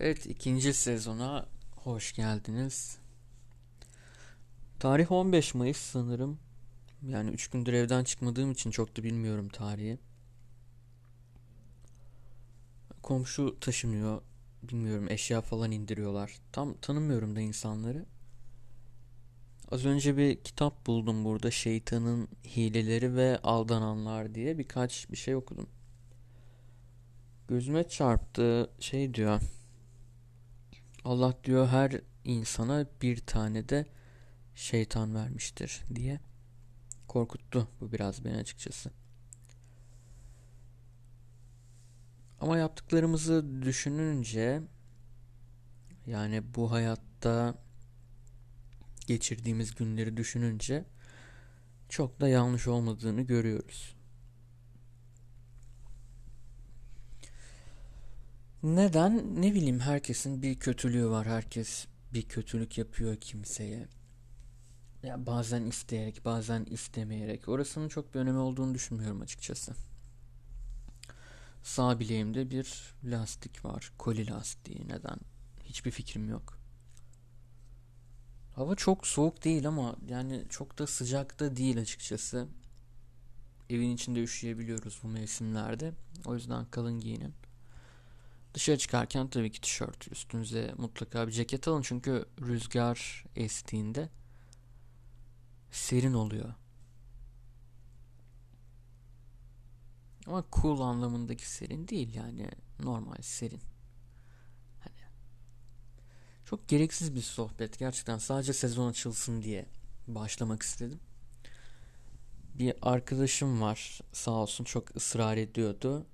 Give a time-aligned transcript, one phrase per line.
[0.00, 1.46] Evet ikinci sezona
[1.76, 2.98] hoş geldiniz.
[4.78, 6.38] Tarih 15 Mayıs sanırım.
[7.02, 9.98] Yani 3 gündür evden çıkmadığım için çok da bilmiyorum tarihi.
[13.02, 14.22] Komşu taşınıyor.
[14.62, 16.36] Bilmiyorum eşya falan indiriyorlar.
[16.52, 18.06] Tam tanımıyorum da insanları.
[19.70, 21.50] Az önce bir kitap buldum burada.
[21.50, 25.68] Şeytanın hileleri ve aldananlar diye birkaç bir şey okudum.
[27.48, 29.40] Gözüme çarptı şey diyor.
[31.06, 33.86] Allah diyor her insana bir tane de
[34.54, 36.20] şeytan vermiştir diye
[37.08, 38.90] korkuttu bu biraz beni açıkçası.
[42.40, 44.62] Ama yaptıklarımızı düşününce
[46.06, 47.54] yani bu hayatta
[49.06, 50.84] geçirdiğimiz günleri düşününce
[51.88, 53.95] çok da yanlış olmadığını görüyoruz.
[58.62, 59.42] Neden?
[59.42, 61.26] Ne bileyim herkesin bir kötülüğü var.
[61.26, 63.88] Herkes bir kötülük yapıyor kimseye.
[65.02, 67.48] Ya bazen isteyerek, bazen istemeyerek.
[67.48, 69.74] Orasının çok bir önemi olduğunu düşünmüyorum açıkçası.
[71.62, 73.92] Sağ bileğimde bir lastik var.
[73.98, 74.88] Koli lastiği.
[74.88, 75.18] Neden?
[75.64, 76.58] Hiçbir fikrim yok.
[78.54, 82.48] Hava çok soğuk değil ama yani çok da sıcak da değil açıkçası.
[83.70, 85.92] Evin içinde üşüyebiliyoruz bu mevsimlerde.
[86.24, 87.34] O yüzden kalın giyinin.
[88.56, 90.12] Dışarı çıkarken tabii ki tişört.
[90.12, 94.08] Üstünüze mutlaka bir ceket alın çünkü rüzgar estiğinde
[95.70, 96.54] serin oluyor.
[100.26, 102.48] Ama cool anlamındaki serin değil yani
[102.80, 103.60] normal serin.
[104.80, 104.94] Hani
[106.44, 109.66] çok gereksiz bir sohbet gerçekten sadece sezon açılsın diye
[110.08, 111.00] başlamak istedim.
[112.54, 116.06] Bir arkadaşım var sağ olsun çok ısrar ediyordu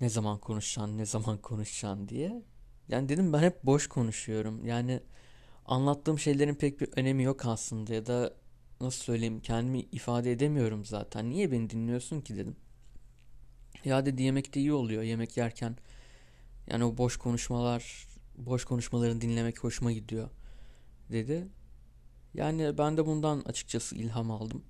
[0.00, 2.42] ne zaman konuşacaksın, ne zaman konuşacaksın diye.
[2.88, 4.66] Yani dedim ben hep boş konuşuyorum.
[4.66, 5.00] Yani
[5.66, 8.34] anlattığım şeylerin pek bir önemi yok aslında ya da
[8.80, 11.30] nasıl söyleyeyim kendimi ifade edemiyorum zaten.
[11.30, 12.56] Niye beni dinliyorsun ki dedim.
[13.84, 15.02] Ya dedi yemek de iyi oluyor.
[15.02, 15.76] Yemek yerken
[16.70, 20.30] yani o boş konuşmalar, boş konuşmaların dinlemek hoşuma gidiyor
[21.12, 21.48] dedi.
[22.34, 24.64] Yani ben de bundan açıkçası ilham aldım.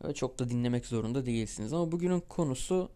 [0.00, 1.72] Öyle çok da dinlemek zorunda değilsiniz.
[1.72, 2.92] Ama bugünün konusu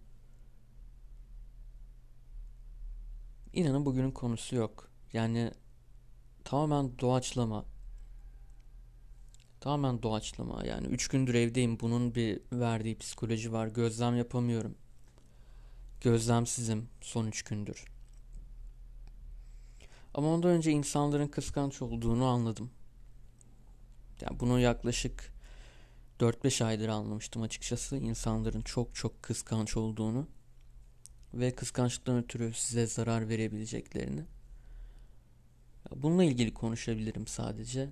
[3.57, 4.89] İnanın bugünün konusu yok.
[5.13, 5.51] Yani
[6.45, 7.65] tamamen doğaçlama.
[9.61, 10.65] Tamamen doğaçlama.
[10.65, 11.81] Yani üç gündür evdeyim.
[11.81, 13.67] Bunun bir verdiği psikoloji var.
[13.67, 14.75] Gözlem yapamıyorum.
[16.01, 17.85] Gözlemsizim son üç gündür.
[20.15, 22.71] Ama ondan önce insanların kıskanç olduğunu anladım.
[24.21, 25.33] Yani bunu yaklaşık
[26.21, 27.97] 4-5 aydır anlamıştım açıkçası.
[27.97, 30.27] İnsanların çok çok kıskanç olduğunu
[31.35, 34.25] ve kıskançlıktan ötürü size zarar verebileceklerini.
[35.97, 37.91] Bununla ilgili konuşabilirim sadece.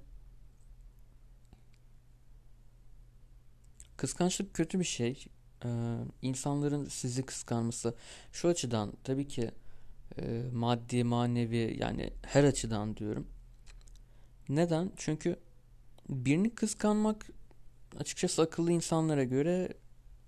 [3.97, 5.25] Kıskançlık kötü bir şey.
[5.65, 7.95] Ee, insanların sizi kıskanması
[8.33, 9.51] şu açıdan tabii ki
[10.19, 13.27] e, maddi manevi yani her açıdan diyorum.
[14.49, 14.93] Neden?
[14.97, 15.37] Çünkü
[16.09, 17.27] birini kıskanmak
[17.99, 19.69] açıkçası akıllı insanlara göre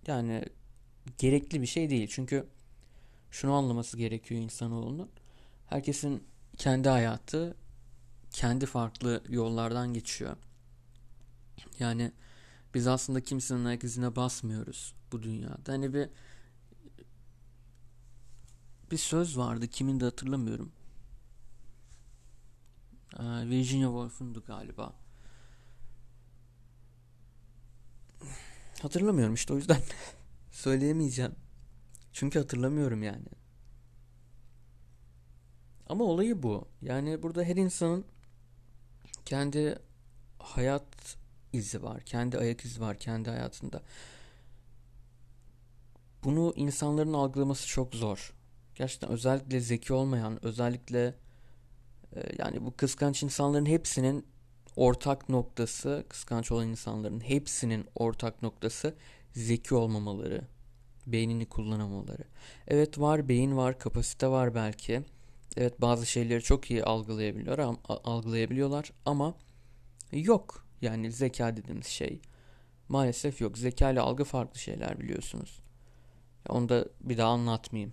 [0.06, 0.44] yani
[1.18, 2.08] gerekli bir şey değil.
[2.10, 2.46] Çünkü
[3.30, 5.10] şunu anlaması gerekiyor insanoğlunun.
[5.66, 6.24] Herkesin
[6.56, 7.56] kendi hayatı
[8.30, 10.36] kendi farklı yollardan geçiyor.
[11.78, 12.12] Yani
[12.74, 15.72] biz aslında kimsenin ayak izine basmıyoruz bu dünyada.
[15.72, 16.08] Hani bir
[18.90, 20.72] bir söz vardı kimin de hatırlamıyorum.
[23.18, 24.92] Ee, Virginia Woolf'undu galiba.
[28.82, 29.80] Hatırlamıyorum işte o yüzden
[30.50, 31.45] söyleyemeyeceğim.
[32.16, 33.26] Çünkü hatırlamıyorum yani.
[35.86, 36.68] Ama olayı bu.
[36.82, 38.04] Yani burada her insanın
[39.24, 39.78] kendi
[40.38, 41.16] hayat
[41.52, 42.00] izi var.
[42.00, 43.82] Kendi ayak izi var kendi hayatında.
[46.24, 48.34] Bunu insanların algılaması çok zor.
[48.74, 51.14] Gerçekten özellikle zeki olmayan, özellikle
[52.16, 54.26] e, yani bu kıskanç insanların hepsinin
[54.76, 58.94] ortak noktası, kıskanç olan insanların hepsinin ortak noktası
[59.32, 60.55] zeki olmamaları
[61.06, 62.24] beynini kullanamaları.
[62.68, 65.02] Evet var beyin var kapasite var belki.
[65.56, 69.34] Evet bazı şeyleri çok iyi algılayabiliyor, algılayabiliyorlar ama
[70.12, 72.20] yok yani zeka dediğimiz şey
[72.88, 73.58] maalesef yok.
[73.58, 75.60] Zeka ile algı farklı şeyler biliyorsunuz.
[76.48, 77.92] Onu da bir daha anlatmayayım.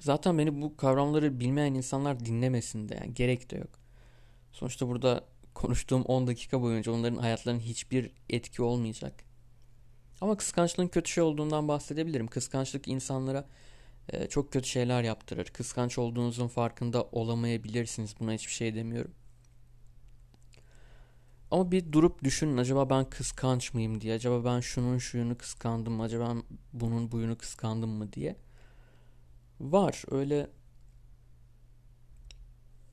[0.00, 3.70] Zaten beni bu kavramları bilmeyen insanlar dinlemesin de yani gerek de yok.
[4.52, 9.27] Sonuçta burada konuştuğum 10 dakika boyunca onların hayatlarının hiçbir etki olmayacak.
[10.20, 12.26] Ama kıskançlığın kötü şey olduğundan bahsedebilirim.
[12.26, 13.48] Kıskançlık insanlara
[14.08, 15.44] e, çok kötü şeyler yaptırır.
[15.46, 18.14] Kıskanç olduğunuzun farkında olamayabilirsiniz.
[18.20, 19.14] Buna hiçbir şey demiyorum.
[21.50, 24.14] Ama bir durup düşünün acaba ben kıskanç mıyım diye.
[24.14, 26.02] Acaba ben şunun şuyunu kıskandım mı?
[26.02, 26.42] Acaba ben
[26.72, 28.36] bunun buyunu kıskandım mı diye.
[29.60, 30.50] Var öyle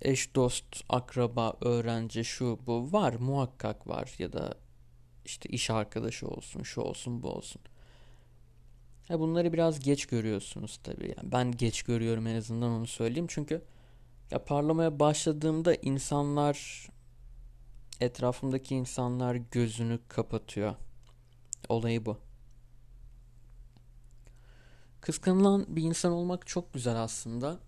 [0.02, 4.58] eş dost, akraba, öğrenci şu bu var muhakkak var ya da
[5.26, 7.62] işte iş arkadaşı olsun, şu olsun, bu olsun.
[9.08, 11.14] Ha bunları biraz geç görüyorsunuz tabii.
[11.18, 13.28] Yani ben geç görüyorum en azından onu söyleyeyim.
[13.30, 13.62] Çünkü
[14.32, 16.88] ya parlamaya başladığımda insanlar
[18.02, 20.76] etrafımdaki insanlar gözünü kapatıyor.
[21.70, 22.18] Olayı bu.
[25.02, 27.60] Kıskanılan bir insan olmak çok güzel aslında.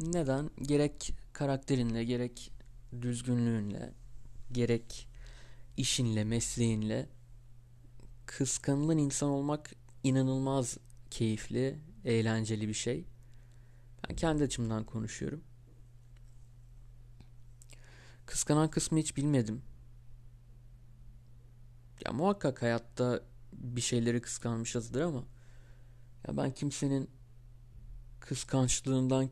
[0.00, 0.50] Neden?
[0.62, 2.52] Gerek karakterinle, gerek
[3.02, 3.92] düzgünlüğünle,
[4.52, 5.08] gerek
[5.76, 7.08] işinle, mesleğinle
[8.26, 9.70] kıskanılan insan olmak
[10.04, 10.78] inanılmaz
[11.10, 13.04] keyifli, eğlenceli bir şey.
[14.08, 15.44] Ben kendi açımdan konuşuyorum.
[18.26, 19.62] Kıskanan kısmı hiç bilmedim.
[22.06, 23.22] Ya muhakkak hayatta
[23.52, 25.24] bir şeyleri kıskanmışızdır ama
[26.28, 27.10] ya ben kimsenin
[28.20, 29.30] kıskançlığından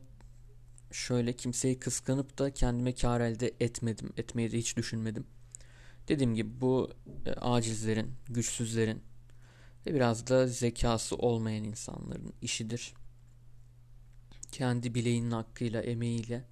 [0.91, 4.13] şöyle kimseyi kıskanıp da kendime kar elde etmedim.
[4.17, 5.27] Etmeyi de hiç düşünmedim.
[6.09, 6.91] Dediğim gibi bu
[7.25, 9.01] e, acizlerin, güçsüzlerin
[9.85, 12.93] ve biraz da zekası olmayan insanların işidir.
[14.51, 16.45] Kendi bileğinin hakkıyla, emeğiyle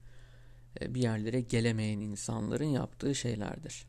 [0.81, 3.85] e, bir yerlere gelemeyen insanların yaptığı şeylerdir.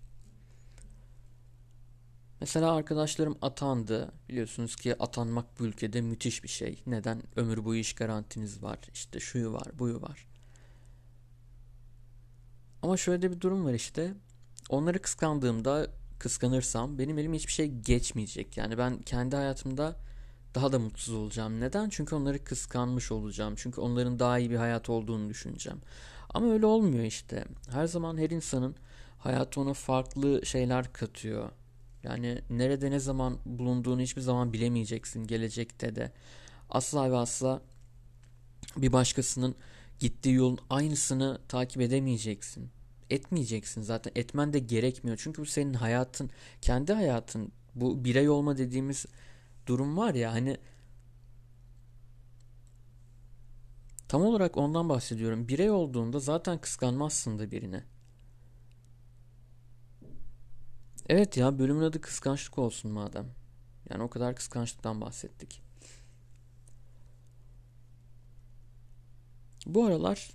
[2.41, 4.13] Mesela arkadaşlarım atandı.
[4.29, 6.83] Biliyorsunuz ki atanmak bu ülkede müthiş bir şey.
[6.87, 7.23] Neden?
[7.37, 8.79] Ömür boyu iş garantiniz var.
[8.95, 10.29] İşte şuyu var, buyu var.
[12.83, 14.15] Ama şöyle de bir durum var işte.
[14.69, 18.57] Onları kıskandığımda, kıskanırsam benim elime hiçbir şey geçmeyecek.
[18.57, 19.97] Yani ben kendi hayatımda
[20.55, 21.61] daha da mutsuz olacağım.
[21.61, 21.89] Neden?
[21.89, 23.55] Çünkü onları kıskanmış olacağım.
[23.57, 25.81] Çünkü onların daha iyi bir hayat olduğunu düşüneceğim.
[26.31, 27.45] Ama öyle olmuyor işte.
[27.71, 28.77] Her zaman her insanın
[29.19, 31.51] hayatı ona farklı şeyler katıyor.
[32.03, 36.13] Yani nerede ne zaman bulunduğunu hiçbir zaman bilemeyeceksin gelecekte de.
[36.71, 37.63] Asla ve asla
[38.77, 39.55] bir başkasının
[39.99, 42.71] gittiği yolun aynısını takip edemeyeceksin.
[43.11, 44.13] Etmeyeceksin zaten.
[44.15, 45.19] Etmen de gerekmiyor.
[45.23, 47.53] Çünkü bu senin hayatın, kendi hayatın.
[47.75, 49.07] Bu birey olma dediğimiz
[49.67, 50.57] durum var ya hani
[54.09, 55.49] tam olarak ondan bahsediyorum.
[55.49, 57.85] Birey olduğunda zaten kıskanmazsın da birine.
[61.09, 63.27] Evet ya bölümün adı kıskançlık olsun madem.
[63.91, 65.63] Yani o kadar kıskançlıktan bahsettik.
[69.67, 70.31] Bu aralar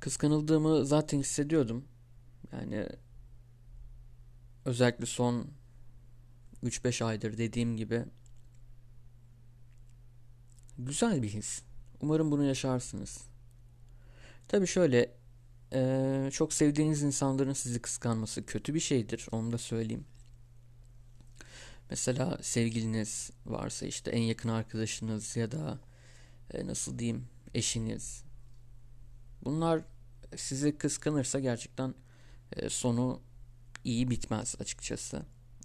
[0.00, 1.84] kıskanıldığımı zaten hissediyordum.
[2.52, 2.86] Yani
[4.64, 5.50] özellikle son
[6.64, 8.04] 3-5 aydır dediğim gibi
[10.78, 11.62] güzel bir his.
[12.00, 13.24] Umarım bunu yaşarsınız.
[14.48, 15.20] Tabii şöyle
[15.72, 19.26] ee, çok sevdiğiniz insanların sizi kıskanması kötü bir şeydir.
[19.32, 20.04] Onu da söyleyeyim.
[21.90, 25.78] Mesela sevgiliniz varsa işte en yakın arkadaşınız ya da
[26.54, 28.24] e, nasıl diyeyim eşiniz.
[29.44, 29.82] Bunlar
[30.36, 31.94] sizi kıskanırsa gerçekten
[32.52, 33.22] e, sonu
[33.84, 35.22] iyi bitmez açıkçası.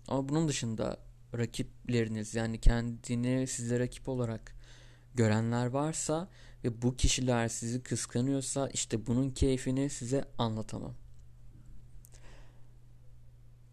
[0.07, 0.99] Ama bunun dışında
[1.37, 4.55] rakipleriniz yani kendini size rakip olarak
[5.15, 6.29] görenler varsa
[6.63, 10.93] ve bu kişiler sizi kıskanıyorsa işte bunun keyfini size anlatamam.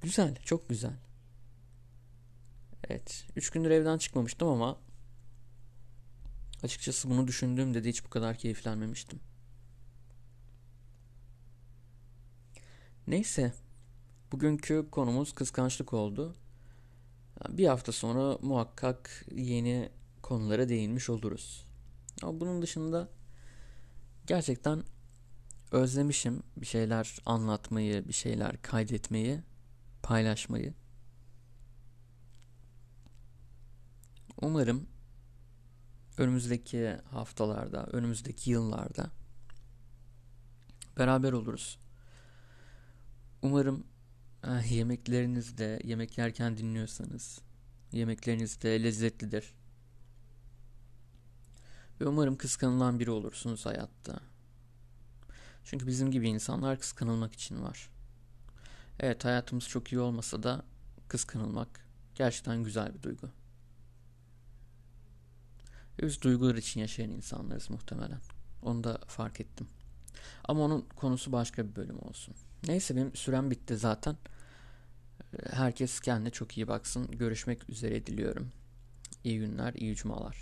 [0.02, 0.96] Güzel, çok güzel.
[2.88, 4.78] Evet, 3 gündür evden çıkmamıştım ama
[6.62, 9.20] açıkçası bunu düşündüğümde de hiç bu kadar keyiflenmemiştim.
[13.12, 13.52] Neyse,
[14.32, 16.34] bugünkü konumuz kıskançlık oldu.
[17.48, 19.90] Bir hafta sonra muhakkak yeni
[20.22, 21.66] konulara değinmiş oluruz.
[22.22, 23.08] Ama bunun dışında
[24.26, 24.82] gerçekten
[25.72, 29.40] özlemişim bir şeyler anlatmayı, bir şeyler kaydetmeyi,
[30.02, 30.74] paylaşmayı.
[34.40, 34.86] Umarım
[36.18, 39.10] önümüzdeki haftalarda, önümüzdeki yıllarda
[40.98, 41.81] beraber oluruz.
[43.42, 43.84] Umarım
[44.44, 47.40] eh, yemeklerinizde, yemek yerken dinliyorsanız
[47.92, 49.54] yemekleriniz de lezzetlidir.
[52.00, 54.20] Ve umarım kıskanılan biri olursunuz hayatta.
[55.64, 57.90] Çünkü bizim gibi insanlar kıskanılmak için var.
[59.00, 60.64] Evet hayatımız çok iyi olmasa da
[61.08, 63.28] kıskanılmak gerçekten güzel bir duygu.
[66.02, 68.20] Biz duygular için yaşayan insanlarız muhtemelen.
[68.62, 69.68] Onu da fark ettim.
[70.44, 72.34] Ama onun konusu başka bir bölüm olsun.
[72.66, 74.16] Neyse benim sürem bitti zaten.
[75.50, 77.10] Herkes kendine çok iyi baksın.
[77.10, 78.52] Görüşmek üzere diliyorum.
[79.24, 80.36] İyi günler, iyi cumalar.